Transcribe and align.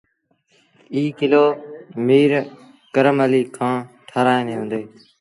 ايٚ 0.95 1.11
ڪلو 1.19 1.45
ميٚر 2.05 2.31
ڪرم 2.93 3.17
اليٚ 3.25 3.51
کآݩ 3.55 3.87
ٺآرآيآݩدي 4.07 4.53
هُݩدي۔ 4.57 4.81